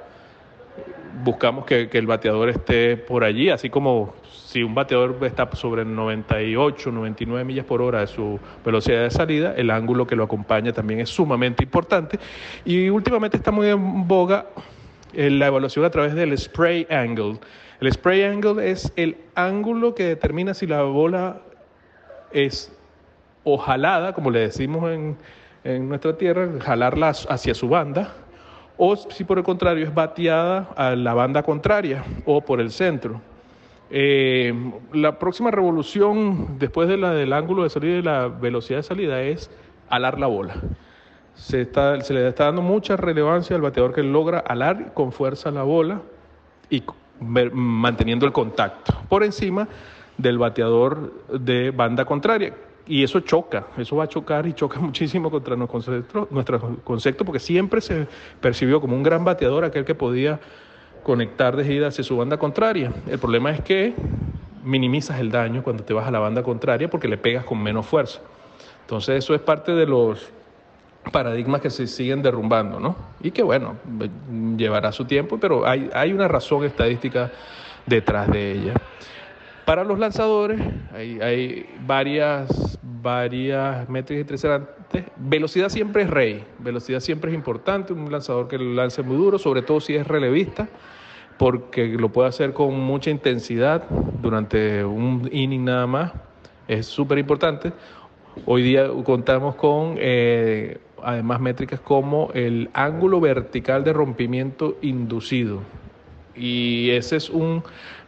[1.23, 4.13] Buscamos que, que el bateador esté por allí, así como
[4.53, 9.55] si un bateador está sobre 98, 99 millas por hora de su velocidad de salida,
[9.57, 12.19] el ángulo que lo acompaña también es sumamente importante.
[12.63, 14.45] Y últimamente está muy en boga
[15.13, 17.39] eh, la evaluación a través del spray angle.
[17.81, 21.41] El spray angle es el ángulo que determina si la bola
[22.31, 22.71] es
[23.43, 25.17] o jalada, como le decimos en,
[25.63, 28.13] en nuestra tierra, jalarla hacia su banda,
[28.77, 33.21] o si por el contrario es bateada a la banda contraria o por el centro.
[33.89, 34.53] Eh,
[34.91, 39.21] la próxima revolución, después de la del ángulo de salida y la velocidad de salida,
[39.21, 39.51] es
[39.89, 40.55] alar la bola.
[41.35, 45.51] Se, está, se le está dando mucha relevancia al bateador que logra alar con fuerza
[45.51, 46.01] la bola
[46.69, 46.83] y
[47.19, 49.67] manteniendo el contacto por encima
[50.17, 52.53] del bateador de banda contraria.
[52.85, 57.81] Y eso choca, eso va a chocar y choca muchísimo contra nuestro concepto, porque siempre
[57.81, 58.07] se
[58.41, 60.39] percibió como un gran bateador aquel que podía
[61.03, 62.91] conectar de ida hacia su banda contraria.
[63.07, 63.93] El problema es que
[64.63, 67.85] minimizas el daño cuando te vas a la banda contraria porque le pegas con menos
[67.85, 68.21] fuerza.
[68.81, 70.29] Entonces eso es parte de los
[71.11, 72.95] paradigmas que se siguen derrumbando, ¿no?
[73.21, 73.75] Y que bueno,
[74.57, 77.31] llevará su tiempo, pero hay, hay una razón estadística
[77.85, 78.73] detrás de ella.
[79.65, 80.59] Para los lanzadores
[80.93, 85.05] hay, varias, varias métricas interesantes.
[85.15, 89.61] Velocidad siempre es rey, velocidad siempre es importante, un lanzador que lance muy duro, sobre
[89.61, 90.67] todo si es relevista,
[91.37, 93.83] porque lo puede hacer con mucha intensidad
[94.21, 96.11] durante un inning nada más,
[96.67, 97.71] es súper importante.
[98.45, 105.61] Hoy día contamos con eh, además métricas como el ángulo vertical de rompimiento inducido.
[106.35, 107.63] Y ese es un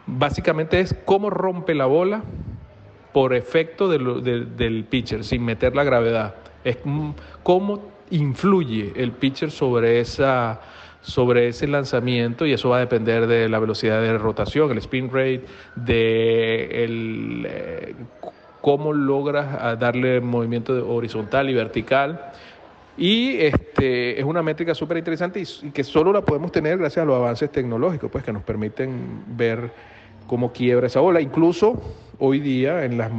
[0.08, 2.24] básicamente es cómo rompe la bola
[3.14, 6.36] por efecto del pitcher, sin meter la gravedad.
[6.64, 6.78] Es
[7.44, 10.60] cómo influye el pitcher sobre, esa,
[11.02, 15.08] sobre ese lanzamiento y eso va a depender de la velocidad de rotación, el spin
[15.08, 15.46] rate,
[15.76, 17.96] de el, eh,
[18.62, 22.34] cómo logras ah, darle movimiento horizontal y vertical.
[22.98, 27.04] Y este, es una métrica súper interesante y, y, que solo la podemos tener gracias
[27.04, 29.95] a los avances tecnológicos, pues que nos permiten ver
[30.28, 31.22] cómo quiebra esa bola.
[31.22, 31.82] Incluso
[32.20, 33.12] hoy día en las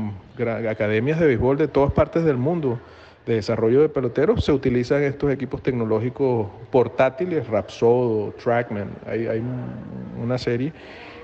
[0.68, 2.78] academias de béisbol de todas partes del mundo
[3.26, 9.42] de desarrollo de peloteros se utilizan estos equipos tecnológicos portátiles, Rapsodo, Trackman, hay, hay
[10.22, 10.72] una serie,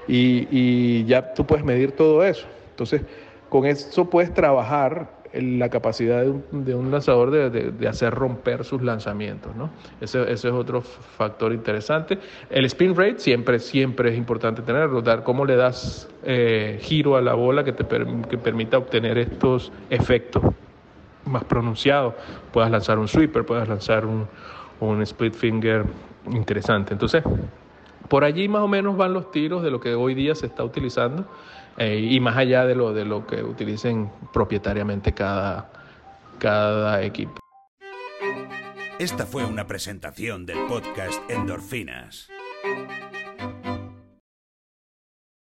[0.08, 2.44] y, y, ya tú puedes medir todo eso.
[2.70, 3.02] Entonces,
[3.48, 9.54] con eso puedes trabajar la capacidad de un, lanzador de, hacer romper sus lanzamientos.
[9.56, 9.70] ¿no?
[10.00, 12.18] Ese, ese, es otro factor interesante.
[12.50, 17.22] El spin rate siempre, siempre es importante tenerlo, dar cómo le das eh, giro a
[17.22, 17.84] la bola que te
[18.28, 20.42] que permita obtener estos efectos
[21.24, 22.14] más pronunciados.
[22.52, 24.26] Puedas lanzar un sweeper, puedas lanzar un,
[24.80, 25.84] un split finger
[26.30, 26.92] interesante.
[26.92, 27.22] Entonces,
[28.08, 30.64] por allí más o menos van los tiros de lo que hoy día se está
[30.64, 31.24] utilizando
[31.78, 35.70] eh, y más allá de lo, de lo que utilicen propietariamente cada,
[36.38, 37.40] cada equipo.
[38.98, 42.28] Esta fue una presentación del podcast Endorfinas.